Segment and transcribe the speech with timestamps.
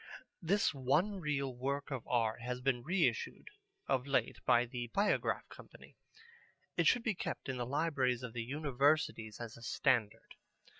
[0.41, 3.49] This one reel work of art has been reissued
[3.87, 5.95] of late by the Biograph Company.
[6.75, 10.33] It should be kept in the libraries of the Universities as a standard.